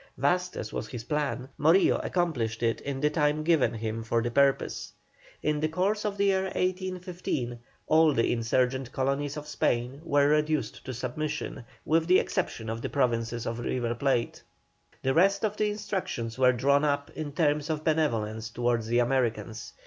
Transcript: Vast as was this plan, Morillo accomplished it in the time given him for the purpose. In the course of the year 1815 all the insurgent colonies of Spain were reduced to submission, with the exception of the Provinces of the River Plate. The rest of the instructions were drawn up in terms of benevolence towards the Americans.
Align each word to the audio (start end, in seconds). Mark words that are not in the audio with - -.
Vast 0.17 0.57
as 0.57 0.73
was 0.73 0.89
this 0.89 1.03
plan, 1.03 1.47
Morillo 1.59 1.99
accomplished 1.99 2.63
it 2.63 2.81
in 2.81 3.01
the 3.01 3.11
time 3.11 3.43
given 3.43 3.75
him 3.75 4.01
for 4.01 4.19
the 4.23 4.31
purpose. 4.31 4.93
In 5.43 5.59
the 5.59 5.67
course 5.67 6.05
of 6.05 6.17
the 6.17 6.25
year 6.25 6.45
1815 6.45 7.59
all 7.85 8.11
the 8.11 8.31
insurgent 8.33 8.91
colonies 8.91 9.37
of 9.37 9.45
Spain 9.45 10.01
were 10.03 10.27
reduced 10.29 10.83
to 10.85 10.93
submission, 10.95 11.65
with 11.85 12.07
the 12.07 12.17
exception 12.17 12.67
of 12.67 12.81
the 12.81 12.89
Provinces 12.89 13.45
of 13.45 13.57
the 13.57 13.63
River 13.65 13.93
Plate. 13.93 14.41
The 15.03 15.13
rest 15.13 15.45
of 15.45 15.55
the 15.55 15.69
instructions 15.69 16.35
were 16.35 16.51
drawn 16.51 16.83
up 16.83 17.11
in 17.11 17.31
terms 17.33 17.69
of 17.69 17.83
benevolence 17.83 18.49
towards 18.49 18.87
the 18.87 18.97
Americans. 18.97 19.71